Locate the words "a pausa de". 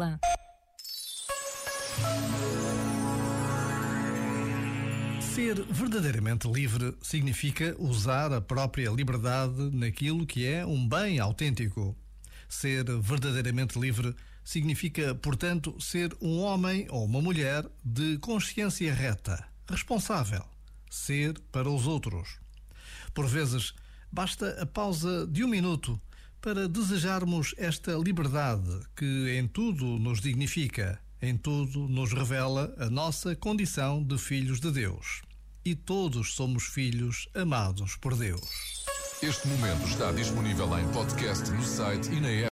24.60-25.44